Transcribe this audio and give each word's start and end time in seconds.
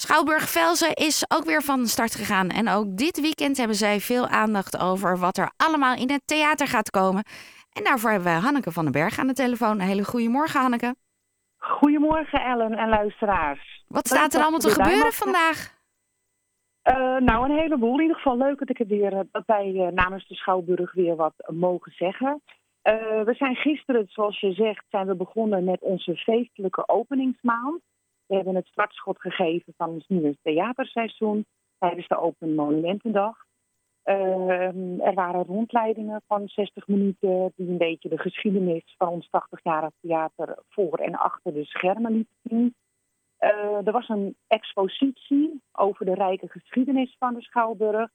Schouwburg 0.00 0.48
Velzen 0.48 0.94
is 0.94 1.24
ook 1.28 1.44
weer 1.44 1.62
van 1.62 1.86
start 1.86 2.14
gegaan. 2.14 2.48
En 2.48 2.68
ook 2.68 2.96
dit 2.96 3.20
weekend 3.20 3.56
hebben 3.56 3.76
zij 3.76 4.00
veel 4.00 4.26
aandacht 4.26 4.80
over 4.80 5.18
wat 5.18 5.36
er 5.36 5.50
allemaal 5.56 5.96
in 5.96 6.10
het 6.10 6.22
theater 6.24 6.66
gaat 6.66 6.90
komen. 6.90 7.24
En 7.72 7.84
daarvoor 7.84 8.10
hebben 8.10 8.34
we 8.34 8.40
Hanneke 8.40 8.72
van 8.72 8.84
den 8.84 8.92
Berg 8.92 9.18
aan 9.18 9.26
de 9.26 9.32
telefoon. 9.32 9.80
Een 9.80 9.86
hele 9.86 10.04
goede 10.04 10.28
morgen, 10.28 10.60
Hanneke. 10.60 10.94
Goedemorgen, 11.56 12.40
Ellen 12.40 12.72
en 12.72 12.88
luisteraars. 12.88 13.84
Wat 13.88 14.06
staat 14.06 14.34
er 14.34 14.40
allemaal 14.40 14.60
te 14.60 14.70
gebeuren 14.70 15.12
vandaag? 15.12 15.76
Uh, 16.84 17.16
nou, 17.16 17.50
een 17.50 17.58
heleboel. 17.58 17.94
In 17.94 18.00
ieder 18.00 18.16
geval 18.16 18.36
leuk 18.36 18.58
dat 18.58 18.70
ik 18.70 18.78
het 18.78 18.88
weer 18.88 19.26
dat 19.32 19.46
wij 19.46 19.72
uh, 19.74 19.88
namens 19.88 20.28
de 20.28 20.34
Schouwburg 20.34 20.92
weer 20.92 21.16
wat 21.16 21.34
mogen 21.46 21.92
zeggen. 21.92 22.42
Uh, 22.82 23.22
we 23.22 23.34
zijn 23.34 23.56
gisteren, 23.56 24.06
zoals 24.08 24.40
je 24.40 24.52
zegt, 24.52 24.84
zijn 24.88 25.06
we 25.06 25.14
begonnen 25.14 25.64
met 25.64 25.80
onze 25.80 26.16
feestelijke 26.16 26.88
openingsmaand. 26.88 27.80
We 28.28 28.34
hebben 28.34 28.54
het 28.54 28.66
startschot 28.66 29.20
gegeven 29.20 29.72
van 29.76 29.88
ons 29.88 30.06
nieuwe 30.08 30.36
theaterseizoen 30.42 31.46
tijdens 31.78 32.08
de 32.08 32.18
Open 32.18 32.54
Monumentendag. 32.54 33.36
Uh, 34.04 35.06
er 35.06 35.14
waren 35.14 35.44
rondleidingen 35.44 36.22
van 36.26 36.48
60 36.48 36.86
minuten 36.86 37.52
die 37.56 37.68
een 37.68 37.78
beetje 37.78 38.08
de 38.08 38.18
geschiedenis 38.18 38.94
van 38.98 39.08
ons 39.08 39.26
80-jarig 39.26 39.90
theater 40.00 40.58
voor 40.68 40.98
en 40.98 41.14
achter 41.14 41.52
de 41.52 41.64
schermen 41.64 42.12
lieten 42.12 42.36
zien. 42.42 42.74
Uh, 43.40 43.86
er 43.86 43.92
was 43.92 44.08
een 44.08 44.36
expositie 44.46 45.62
over 45.72 46.04
de 46.04 46.14
rijke 46.14 46.48
geschiedenis 46.48 47.16
van 47.18 47.34
de 47.34 47.42
Schouwburg. 47.42 48.10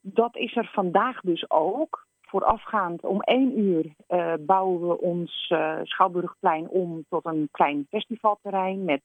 Dat 0.00 0.36
is 0.36 0.56
er 0.56 0.70
vandaag 0.72 1.20
dus 1.20 1.50
ook. 1.50 2.06
Voorafgaand 2.20 3.04
om 3.04 3.20
één 3.20 3.58
uur 3.58 3.94
uh, 4.08 4.34
bouwen 4.40 4.88
we 4.88 5.00
ons 5.00 5.50
uh, 5.52 5.78
Schouwburgplein 5.82 6.68
om 6.68 7.04
tot 7.08 7.24
een 7.24 7.48
klein 7.50 7.86
festivalterrein 7.90 8.84
met 8.84 9.02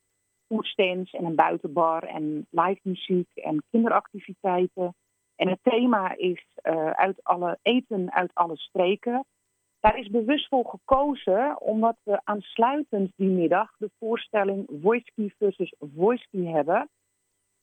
foodstands 0.49 1.11
en 1.11 1.25
een 1.25 1.35
buitenbar 1.35 2.03
en 2.03 2.47
live 2.49 2.79
muziek 2.81 3.29
en 3.33 3.63
kinderactiviteiten. 3.69 4.95
En 5.35 5.47
het 5.47 5.59
thema 5.61 6.15
is 6.17 6.45
uh, 6.63 6.89
uit 6.89 7.23
alle 7.23 7.57
eten 7.61 8.11
uit 8.11 8.31
alle 8.33 8.57
streken. 8.57 9.25
Daar 9.79 9.97
is 9.97 10.09
bewust 10.09 10.47
voor 10.47 10.65
gekozen 10.65 11.61
omdat 11.61 11.97
we 12.03 12.21
aansluitend 12.23 13.11
die 13.15 13.29
middag 13.29 13.71
de 13.77 13.89
voorstelling 13.99 14.81
Wojski 14.81 15.33
versus 15.37 15.73
Wojski 15.77 16.47
hebben. 16.47 16.89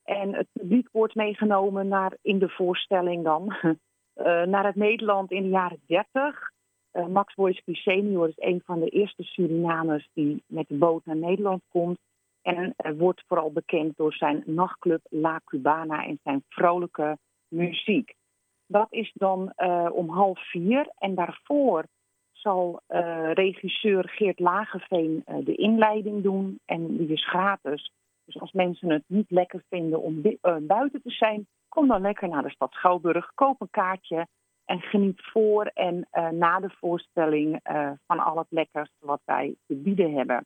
En 0.05 0.35
het 0.35 0.47
publiek 0.53 0.89
wordt 0.93 1.15
meegenomen 1.15 1.89
naar, 1.89 2.17
in 2.23 2.39
de 2.39 2.49
voorstelling 2.49 3.25
dan 3.25 3.57
uh, 3.63 3.75
naar 4.55 4.65
het 4.65 4.75
Nederland 4.75 5.31
in 5.31 5.43
de 5.43 5.49
jaren 5.49 5.81
30. 5.87 6.51
Uh, 6.93 7.07
Max 7.07 7.35
Wojski 7.35 7.75
senior 7.75 8.29
is 8.29 8.35
een 8.37 8.63
van 8.65 8.81
de 8.81 8.89
eerste 8.89 9.23
Surinamers 9.23 10.09
die 10.13 10.43
met 10.47 10.69
de 10.69 10.75
boot 10.75 11.05
naar 11.05 11.17
Nederland 11.17 11.63
komt. 11.69 11.99
En 12.47 12.75
uh, 12.77 12.93
wordt 12.99 13.25
vooral 13.27 13.53
bekend 13.53 13.97
door 13.97 14.13
zijn 14.13 14.43
nachtclub 14.47 15.01
La 15.09 15.41
Cubana 15.45 16.05
en 16.05 16.19
zijn 16.23 16.45
vrolijke 16.49 17.19
muziek. 17.49 18.15
Dat 18.67 18.87
is 18.91 19.13
dan 19.15 19.53
uh, 19.57 19.89
om 19.93 20.09
half 20.09 20.51
vier. 20.51 20.91
En 20.99 21.15
daarvoor 21.15 21.85
zal 22.33 22.81
uh, 22.89 23.33
regisseur 23.33 24.09
Geert 24.09 24.39
Lageveen 24.39 25.25
de 25.45 25.55
inleiding 25.55 26.23
doen. 26.23 26.61
En 26.65 26.97
die 26.97 27.09
is 27.09 27.29
gratis. 27.29 27.93
Dus 28.25 28.41
als 28.41 28.53
mensen 28.53 28.91
het 28.91 29.05
niet 29.07 29.31
lekker 29.31 29.63
vinden 29.69 30.03
om 30.03 30.23
buiten 30.67 31.03
te 31.03 31.11
zijn, 31.11 31.47
kom 31.69 31.89
dan 31.89 32.01
lekker 32.01 32.29
naar 32.29 32.43
de 32.43 32.51
stad 32.51 32.73
Schouwburg. 32.73 33.35
Koop 33.35 33.61
een 33.61 33.71
kaartje 33.71 34.27
en 34.65 34.81
geniet 34.81 35.21
voor 35.23 35.67
en 35.67 36.09
na 36.31 36.61
de 36.61 36.71
voorstelling 36.71 37.61
van 38.07 38.19
al 38.19 38.39
het 38.39 38.51
lekkers 38.51 38.91
wat 38.99 39.21
wij 39.25 39.55
te 39.67 39.75
bieden 39.75 40.15
hebben. 40.15 40.45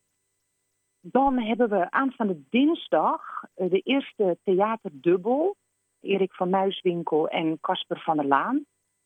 Dan 1.01 1.39
hebben 1.39 1.69
we 1.69 1.91
aanstaande 1.91 2.41
dinsdag 2.51 3.23
de 3.55 3.81
eerste 3.81 4.39
theaterdubbel. 4.45 5.57
Erik 6.01 6.35
van 6.35 6.51
Muiswinkel 6.51 7.29
en 7.29 7.61
Casper 7.61 8.01
van 8.01 8.17
der 8.17 8.27
Laan. 8.27 8.65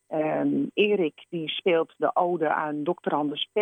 Um, 0.09 0.71
Erik 0.75 1.27
die 1.29 1.49
speelt 1.49 1.95
de 1.97 2.17
ode 2.17 2.49
aan 2.55 2.83
Dr. 2.83 3.15
Anders 3.15 3.49
P. 3.53 3.59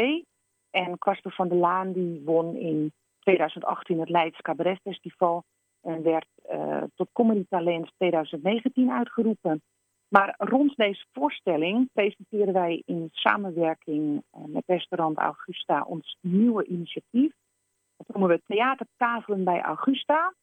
En 0.70 0.98
Casper 0.98 1.32
van 1.32 1.48
der 1.48 1.58
Laan 1.58 1.92
die 1.92 2.22
won 2.24 2.56
in 2.56 2.92
2018 3.18 4.00
het 4.00 4.08
Leids 4.08 4.40
Cabaret 4.40 4.80
Festival 4.82 5.44
en 5.80 6.02
werd 6.02 6.28
uh, 6.52 6.82
tot 6.94 7.08
Comedy 7.12 7.44
Talent 7.48 7.92
2019 7.96 8.90
uitgeroepen. 8.90 9.62
Maar 10.08 10.34
rond 10.38 10.76
deze 10.76 11.04
voorstelling 11.12 11.88
presenteren 11.92 12.52
wij 12.52 12.82
in 12.86 13.08
samenwerking 13.12 14.22
met 14.46 14.62
restaurant 14.66 15.18
Augusta 15.18 15.82
ons 15.82 16.16
nieuwe 16.20 16.66
initiatief. 16.66 17.32
Dat 18.06 18.16
noemen 18.16 18.36
we 18.36 18.42
Theatertafelen 18.46 19.44
bij 19.44 19.60
Augusta. 19.60 20.34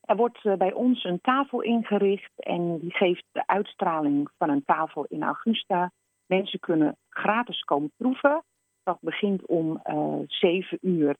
Er 0.00 0.16
wordt 0.16 0.58
bij 0.58 0.72
ons 0.72 1.04
een 1.04 1.20
tafel 1.20 1.60
ingericht 1.60 2.32
en 2.36 2.78
die 2.78 2.92
geeft 2.92 3.24
de 3.32 3.46
uitstraling 3.46 4.30
van 4.38 4.48
een 4.48 4.64
tafel 4.64 5.04
in 5.04 5.22
Augusta. 5.22 5.92
Mensen 6.26 6.60
kunnen 6.60 6.96
gratis 7.08 7.60
komen 7.60 7.92
proeven. 7.96 8.44
Dat 8.82 8.98
begint 9.00 9.46
om 9.46 9.82
uh, 9.84 10.18
7 10.26 10.78
uur. 10.80 11.16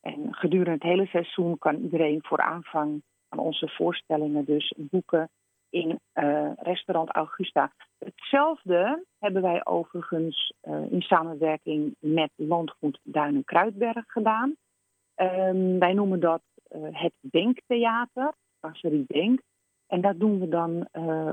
En 0.00 0.34
gedurende 0.34 0.70
het 0.70 0.82
hele 0.82 1.06
seizoen 1.06 1.58
kan 1.58 1.76
iedereen 1.76 2.20
voor 2.22 2.40
aanvang 2.40 3.02
van 3.28 3.38
onze 3.38 3.68
voorstellingen 3.68 4.44
dus 4.44 4.74
boeken 4.76 5.30
in 5.72 6.00
uh, 6.14 6.50
restaurant 6.56 7.10
Augusta. 7.10 7.72
Hetzelfde 7.98 9.04
hebben 9.18 9.42
wij 9.42 9.64
overigens 9.64 10.52
uh, 10.62 10.92
in 10.92 11.02
samenwerking 11.02 11.96
met 11.98 12.30
Landgoed 12.34 12.98
Duinen 13.02 13.44
Kruidberg 13.44 14.04
gedaan. 14.06 14.56
Um, 15.16 15.78
wij 15.78 15.92
noemen 15.92 16.20
dat 16.20 16.42
uh, 16.76 16.88
het 16.90 17.12
Denktheater, 17.20 18.32
Brasserie 18.60 19.04
Denk. 19.06 19.40
En 19.86 20.00
dat 20.00 20.20
doen 20.20 20.40
we 20.40 20.48
dan 20.48 20.88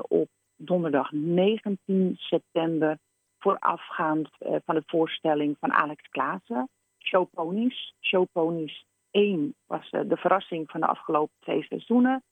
op 0.08 0.28
donderdag 0.56 1.12
19 1.12 2.16
september 2.18 2.98
voorafgaand 3.40 4.30
van 4.40 4.76
de 4.76 4.84
voorstelling 4.86 5.58
van 5.60 5.74
Alex 5.74 6.10
Klaassen. 6.10 6.70
Showponies. 6.98 7.94
Showponies 8.02 8.86
1 9.12 9.56
was 9.66 9.90
de 9.90 10.18
verrassing 10.18 10.72
van 10.72 10.80
de 10.80 10.88
afgelopen 10.88 11.36
twee 11.40 11.64
seizoenen. 11.64 12.24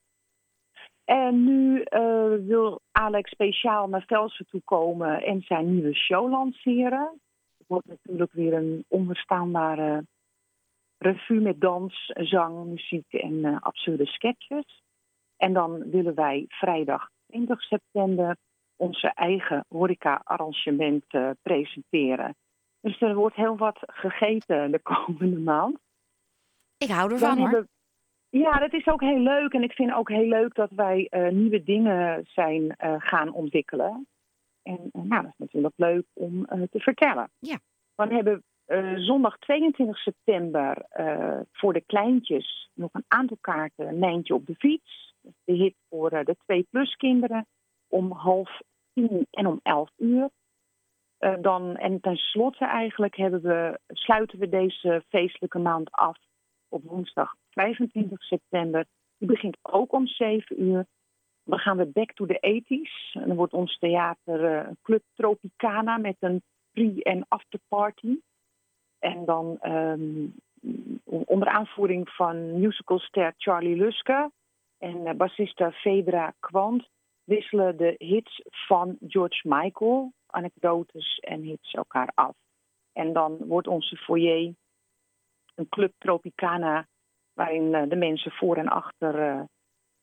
En 1.08 1.44
nu 1.44 1.84
wil 2.46 2.82
Alex 2.92 3.30
speciaal 3.30 3.88
naar 3.88 4.04
Velsen 4.08 4.46
toe 4.46 4.62
komen 4.64 5.24
en 5.24 5.42
zijn 5.42 5.74
nieuwe 5.74 5.96
show 5.96 6.30
lanceren. 6.30 7.20
Het 7.58 7.68
wordt 7.68 7.88
natuurlijk 7.88 8.32
weer 8.32 8.54
een 8.54 8.86
onverstaanbare 8.88 10.06
revue 10.98 11.40
met 11.40 11.62
dans, 11.62 12.12
zang, 12.14 12.66
muziek 12.66 13.14
en 13.14 13.34
uh, 13.34 13.58
absurde 13.60 14.06
sketches. 14.06 14.82
En 15.38 15.54
dan 15.54 15.90
willen 15.90 16.16
wij 16.16 16.46
vrijdag 16.48 17.10
20 17.28 17.62
september 17.62 18.36
onze 18.76 19.08
eigen 19.08 19.66
horeca-arrangement 19.68 21.14
uh, 21.14 21.30
presenteren. 21.42 22.36
Dus 22.82 23.02
er 23.02 23.16
wordt 23.16 23.36
heel 23.36 23.58
wat 23.58 23.80
gegeten 23.82 24.72
de 24.72 24.80
komende 24.94 25.40
maand. 25.40 25.78
Ik 26.78 26.90
hou 26.90 27.12
ervan 27.12 27.38
hoor. 27.38 27.68
Ja, 28.30 28.52
dat 28.52 28.74
is 28.74 28.88
ook 28.88 29.02
heel 29.02 29.20
leuk. 29.20 29.54
En 29.54 29.64
ik 29.64 29.74
vind 29.74 29.94
ook 29.94 30.10
heel 30.10 30.28
leuk 30.28 30.56
dat 30.56 30.70
wij 30.70 31.08
uh, 31.10 31.30
nieuwe 31.30 31.64
dingen 31.64 32.26
zijn 32.28 32.76
gaan 32.98 33.34
ontwikkelen. 33.34 34.08
En 34.64 34.90
nou, 34.94 35.22
dat 35.22 35.32
is 35.32 35.38
natuurlijk 35.38 35.74
leuk 35.78 36.06
om 36.14 36.46
te 36.46 36.80
vertellen. 36.80 37.30
Ja. 37.40 37.60
Dan 37.96 38.12
hebben 38.12 38.44
uh, 38.68 38.94
zondag 38.96 39.38
22 39.38 39.98
september 39.98 40.86
uh, 41.00 41.40
voor 41.52 41.74
de 41.74 41.82
kleintjes 41.82 42.70
nog 42.74 42.90
een 42.94 43.06
aantal 43.08 43.38
kaarten. 43.42 44.00
Nijntje 44.00 44.34
op 44.34 44.46
de 44.46 44.56
fiets. 44.56 45.14
De 45.44 45.54
hit 45.54 45.76
voor 45.90 46.14
uh, 46.14 46.20
de 46.24 46.36
2-plus 46.36 46.96
kinderen 46.96 47.46
om 47.88 48.12
half 48.12 48.62
tien 48.94 49.28
en 49.32 49.48
om 49.48 49.60
11 49.64 49.90
uur. 49.98 50.30
dan, 51.42 51.78
en 51.78 52.00
tenslotte 52.00 52.66
eigenlijk 52.66 53.16
hebben 53.16 53.42
we, 53.42 53.80
sluiten 53.88 54.40
we 54.40 54.50
deze 54.50 55.04
feestelijke 55.10 55.60
maand 55.60 55.92
af 55.92 56.18
op 56.70 56.84
woensdag 56.84 57.36
25 57.50 58.24
september. 58.24 58.86
Die 59.18 59.28
begint 59.28 59.58
ook 59.62 59.94
om 59.94 60.08
7 60.08 60.62
uur. 60.62 60.86
Dan 61.44 61.60
gaan 61.60 61.78
we 61.78 61.86
back 61.86 62.14
to 62.14 62.26
the 62.26 62.64
80s. 62.64 63.22
En 63.22 63.28
dan 63.28 63.38
wordt 63.38 63.54
ons 63.54 63.78
theater 63.78 64.70
Club 64.82 65.04
Tropicana 65.16 65.98
met 65.98 66.16
een 66.20 66.42
pre- 66.72 67.02
en 67.02 67.26
afterparty. 67.28 68.18
En 69.00 69.26
dan 69.26 69.60
um, 69.62 70.36
onder 71.06 71.48
aanvoering 71.48 72.10
van 72.10 72.60
musicalster 72.60 73.34
Charlie 73.38 73.76
Luske 73.76 74.32
en 74.78 75.08
uh, 75.08 75.14
bassista 75.14 75.72
Fedra 75.72 76.34
Kwant 76.40 76.88
wisselen 77.24 77.78
de 77.78 77.96
hits 77.98 78.42
van 78.50 78.98
George 79.08 79.48
Michael, 79.48 80.14
anekdotes 80.26 81.18
en 81.18 81.42
hits 81.42 81.74
elkaar 81.74 82.12
af. 82.14 82.36
En 82.94 83.14
dan 83.14 83.38
wordt 83.38 83.68
onze 83.68 83.96
foyer 83.96 84.54
een 85.58 85.70
club 85.70 85.94
Tropicana 85.98 86.88
waarin 87.34 87.74
uh, 87.74 87.82
de 87.90 87.96
mensen 87.96 88.32
voor 88.32 88.58
en 88.58 88.68
achter 88.68 89.36
uh, 89.36 89.42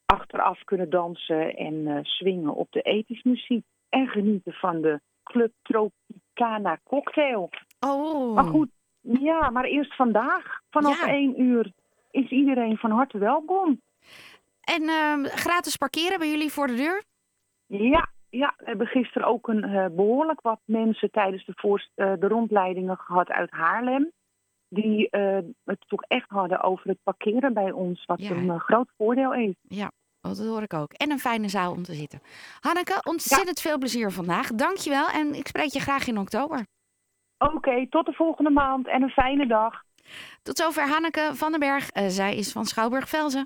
achteraf 0.07 0.65
kunnen 0.65 0.91
dansen 0.91 1.55
en 1.57 2.05
swingen 2.05 2.55
op 2.55 2.67
de 2.71 2.83
ethisch 2.83 3.23
muziek 3.23 3.65
en 3.89 4.09
genieten 4.09 4.53
van 4.53 4.81
de 4.81 5.01
Club 5.23 5.53
Tropicana 5.63 6.79
cocktail. 6.85 7.51
Oh. 7.81 8.35
Maar 8.35 8.45
goed, 8.45 8.71
ja, 9.01 9.51
maar 9.51 9.65
eerst 9.65 9.95
vandaag, 9.97 10.61
vanaf 10.71 11.07
Ja. 11.07 11.13
1 11.13 11.41
uur, 11.41 11.73
is 12.11 12.31
iedereen 12.31 12.77
van 12.77 12.91
harte 12.91 13.19
welkom. 13.19 13.81
En 14.61 14.83
ehm, 14.89 15.25
gratis 15.25 15.77
parkeren 15.77 16.19
bij 16.19 16.29
jullie 16.29 16.53
voor 16.53 16.67
de 16.67 16.75
deur? 16.75 17.03
Ja, 17.67 18.09
ja, 18.31 18.55
we 18.57 18.65
hebben 18.65 18.87
gisteren 18.87 19.29
ook 19.29 19.49
een 19.49 19.65
eh, 19.65 19.87
behoorlijk 19.87 20.41
wat 20.41 20.61
mensen 20.65 21.11
tijdens 21.11 21.45
de, 21.45 21.83
eh, 21.95 22.13
de 22.19 22.29
rondleidingen 22.29 22.97
gehad 22.97 23.29
uit 23.29 23.51
Haarlem. 23.51 24.13
Die 24.69 25.11
eh, 25.11 25.39
het 25.65 25.85
toch 25.89 26.03
echt 26.03 26.29
hadden 26.29 26.63
over 26.63 26.89
het 26.89 26.99
parkeren 27.03 27.55
bij 27.55 27.71
ons, 27.71 28.05
wat 28.05 28.21
Ja, 28.21 28.31
een 28.31 28.51
eh, 28.51 28.61
groot 28.61 28.89
voordeel 28.97 29.35
is. 29.35 29.55
Ja, 29.69 29.91
dat 30.21 30.39
hoor 30.39 30.63
ik 30.63 30.75
ook. 30.75 30.93
En 30.93 31.11
een 31.11 31.19
fijne 31.19 31.49
zaal 31.49 31.73
om 31.73 31.83
te 31.83 31.95
zitten. 31.95 32.21
Hanneke, 32.61 33.01
ontzettend 33.03 33.61
veel 33.61 33.79
plezier 33.79 34.11
vandaag. 34.11 34.49
Dankjewel 34.49 35.09
en 35.09 35.35
ik 35.35 35.47
spreek 35.47 35.73
je 35.73 35.81
graag 35.81 36.07
in 36.07 36.19
oktober. 36.19 36.67
Oké, 37.39 37.87
tot 37.89 38.07
de 38.07 38.13
volgende 38.13 38.51
maand 38.51 38.89
en 38.89 39.03
een 39.03 39.11
fijne 39.11 39.47
dag. 39.47 39.83
Tot 40.43 40.57
zover 40.57 40.89
Hanneke 40.89 41.31
van 41.33 41.51
den 41.51 41.61
Berg. 41.61 41.91
Eh, 41.91 42.05
zij 42.09 42.37
is 42.37 42.53
van 42.53 42.65
Schouwburg-Velzen. 42.65 43.43